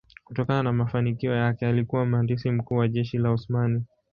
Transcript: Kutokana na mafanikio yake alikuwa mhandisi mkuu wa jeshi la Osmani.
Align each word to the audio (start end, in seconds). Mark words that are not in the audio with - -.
Kutokana 0.25 0.63
na 0.63 0.73
mafanikio 0.73 1.35
yake 1.35 1.65
alikuwa 1.67 2.05
mhandisi 2.05 2.51
mkuu 2.51 2.75
wa 2.75 2.87
jeshi 2.87 3.17
la 3.17 3.31
Osmani. 3.31 3.83